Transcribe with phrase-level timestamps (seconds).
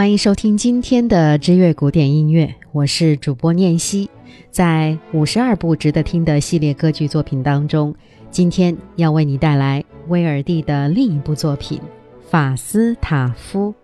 [0.00, 4.08] 欢迎收听今天的知乐古典音乐，我是主播念希。
[4.50, 7.94] 在五十二部值得听的系列歌剧作品当中，
[8.30, 11.78] 今天要为你带来威尔第的另一部作品
[12.30, 13.74] 《法斯塔夫》。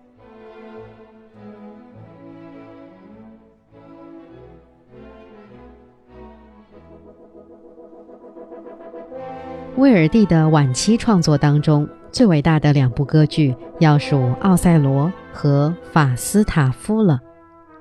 [9.77, 17.20] 威尔第的晚期创作当中，最伟大的两部歌剧要数《奥赛罗》和《法斯塔夫》了。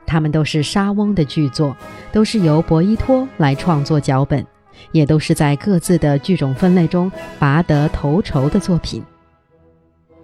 [0.05, 1.73] 他们都是莎翁的剧作，
[2.11, 4.45] 都是由博伊托来创作脚本，
[4.91, 9.02] 也都是在各自的剧种分类中拔得头筹的作品。《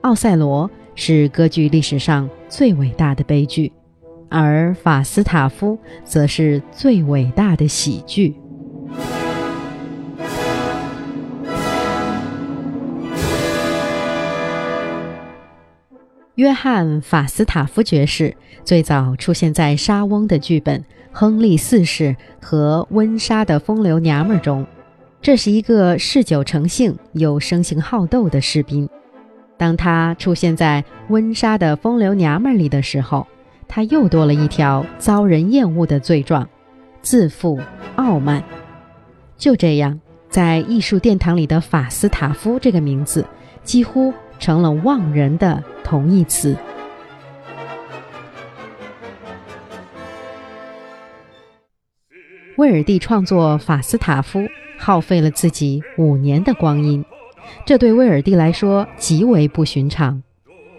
[0.01, 3.71] 奥赛罗》是歌剧历史上最伟大的悲剧，
[4.27, 8.35] 而《法斯塔夫》则是最伟大的喜剧。
[16.35, 20.79] 约翰·法斯塔夫爵士最早出现在莎翁的剧本
[21.11, 24.65] 《亨利四世和温莎的风流娘们》中。
[25.21, 28.87] 这是一个嗜酒成性又生性好斗的士兵。
[29.57, 33.27] 当他出现在温莎的风流娘们里的时候，
[33.67, 36.47] 他又多了一条遭人厌恶的罪状：
[37.01, 37.59] 自负、
[37.97, 38.41] 傲慢。
[39.37, 43.25] 就这样，在艺术殿堂里的法斯塔夫这个名字
[43.63, 45.63] 几乎成了忘人的。
[45.83, 46.55] 同义词。
[52.55, 54.39] 威尔第创作《法斯塔夫》
[54.77, 57.03] 耗费了自己五年的光阴，
[57.65, 60.23] 这对威尔第来说极为不寻常。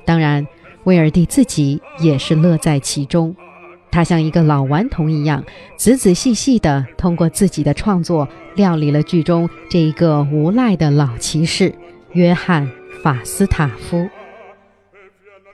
[0.07, 0.47] 当然，
[0.85, 3.37] 威尔第自己也是乐在其中。
[3.91, 5.45] 他像一个老顽童一样，
[5.77, 11.75] 仔仔细细地通过自己的创作料理了剧中这一个无赖的老骑士
[12.13, 12.67] 约翰·
[13.03, 14.09] 法斯塔夫。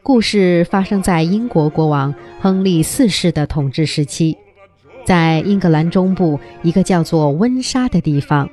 [0.02, 4.36] 故事发生在英国国王亨利四世的统治时期，
[5.06, 8.50] 在英格兰中部一个叫做温莎的地方，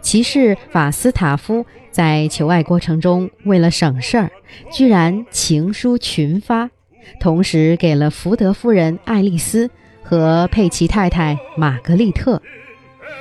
[0.00, 4.30] 骑士法斯塔夫在求爱过程中，为了省事儿，
[4.72, 6.70] 居然情书群发，
[7.20, 9.70] 同时给了福德夫人爱丽丝
[10.02, 12.40] 和佩奇太太玛格丽特。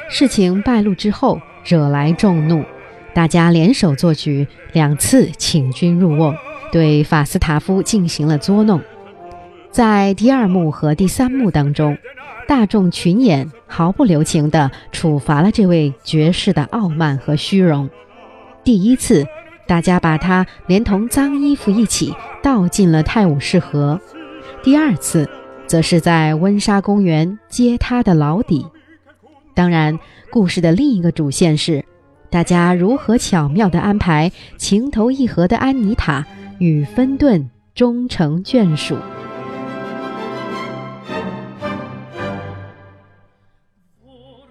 [0.09, 2.63] 事情败露之后，惹来众怒，
[3.17, 6.37] 大家联手作局，两次请君入瓮。
[6.71, 8.79] 对法斯塔夫进行了捉弄，
[9.71, 11.97] 在第二幕和第三幕当中，
[12.47, 17.89] 大众群演毫不留情地处罚了这位爵士的傲慢和虚荣。
[18.63, 19.25] 第一次，
[19.65, 22.13] 大家把他连同脏衣服一起
[22.43, 23.99] 倒进了泰晤士河；
[24.61, 25.27] 第二次，
[25.65, 28.67] 则是在温莎公园揭他的老底。
[29.55, 29.97] 当然，
[30.29, 31.83] 故事的另一个主线是，
[32.29, 36.25] 大家如何巧妙地安排情投意合的安妮塔。
[36.59, 38.97] 与芬顿终成眷属。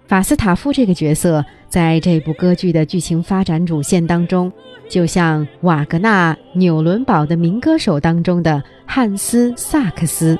[0.05, 4.49] 法斯塔夫这个角色在这部歌剧的剧情发展主线当中，
[4.87, 10.39] 就像瓦格纳《纽伦堡的民歌手》当中的汉斯·萨克斯。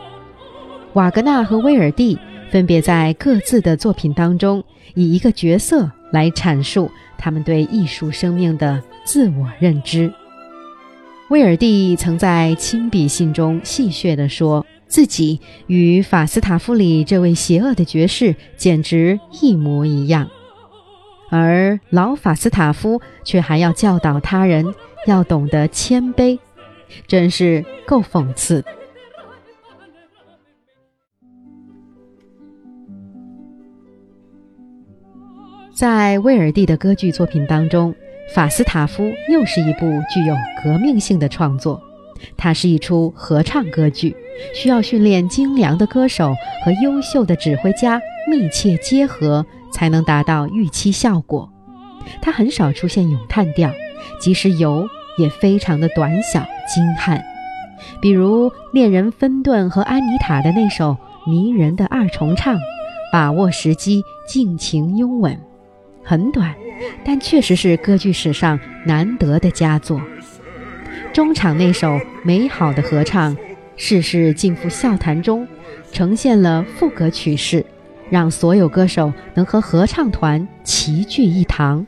[0.94, 2.18] 瓦格纳和威尔第
[2.50, 4.64] 分别在各自的作品当中，
[4.96, 10.14] 以一个角色来阐述他们对艺术生命的自我认知。
[11.30, 20.30] 威尔第曾在亲笔信中戏谑地说：“自己与法斯塔夫里这位邪恶的爵士简直一模一样。”
[21.30, 24.74] 而老法斯塔夫却还要教导他人
[25.06, 26.40] 要懂得谦卑，
[27.06, 28.64] 真是够讽刺。
[35.78, 37.94] 在威尔第的歌剧作品当中。
[38.34, 41.80] 法斯塔夫又是一部具有革命性的创作，
[42.36, 44.16] 它是一出合唱歌剧，
[44.56, 46.34] 需要训练精良的歌手
[46.66, 51.48] 和优秀的指挥家密切结合，才能达到预期效果。
[52.24, 53.72] 它很少出现咏叹调，
[54.20, 54.88] 即使有，
[55.20, 57.24] 也非常的短小精悍。
[58.02, 60.98] 比如恋人芬顿和安妮塔的那首
[61.28, 62.60] 迷人的二重唱，
[63.14, 65.40] 把握时机，尽情拥吻，
[66.08, 66.56] 很短。
[67.04, 70.00] 但确实是歌剧史上难得的佳作。
[71.12, 73.36] 中场那首美好的合唱，
[73.76, 75.48] 事事尽付笑谈中，
[75.92, 77.66] 呈现了赋格曲式，
[78.12, 81.84] 让所有歌手能和合唱团齐聚一堂，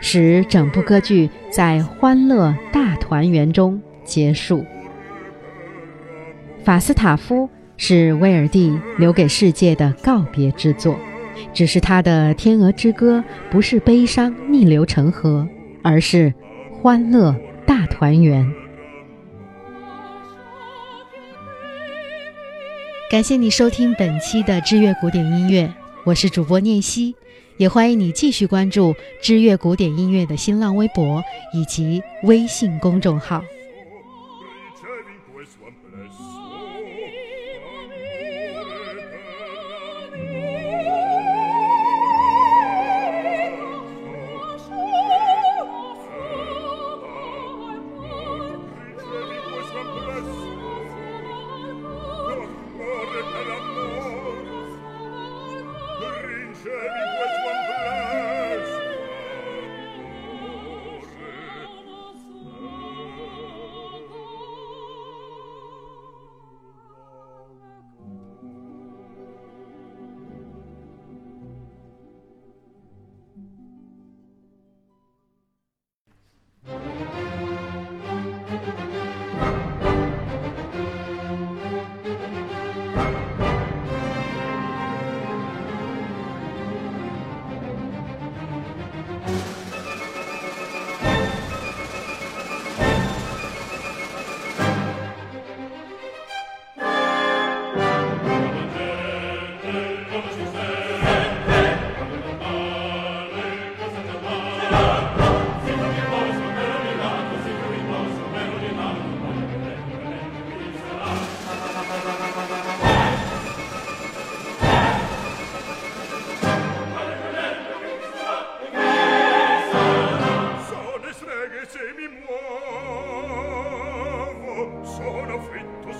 [0.00, 4.64] 使整部歌剧在欢乐大团圆中结束。
[6.62, 7.48] 法斯塔夫
[7.78, 10.98] 是威尔第留给世界的告别之作。
[11.52, 13.18] 只是他的《天鹅之歌》
[13.50, 15.46] 不是悲伤逆流成河，
[15.82, 16.32] 而是
[16.70, 17.34] 欢乐
[17.66, 18.50] 大团圆。
[23.10, 25.72] 感谢你收听本期的知乐古典音乐，
[26.04, 27.14] 我是主播念希，
[27.58, 31.22] 也欢迎你继续关注知乐古典音乐的新浪微博
[31.52, 33.44] 以及微信公众号。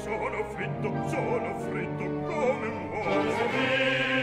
[0.02, 4.13] sono freddo, sono freddo come muore.